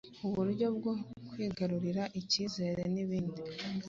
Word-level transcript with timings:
uburyo 0.27 0.67
bwo 0.77 0.93
kwigarurira 1.29 2.03
icyizere 2.19 2.81
n’ibindi 2.93 3.41